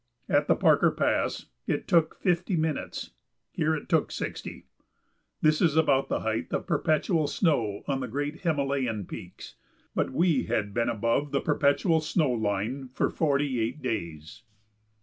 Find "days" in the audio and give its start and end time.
13.83-14.41